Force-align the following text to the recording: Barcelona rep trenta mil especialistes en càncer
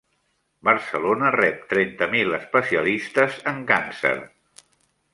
Barcelona 0.69 1.29
rep 1.35 1.59
trenta 1.75 2.09
mil 2.15 2.35
especialistes 2.39 3.41
en 3.55 3.63
càncer 3.75 4.19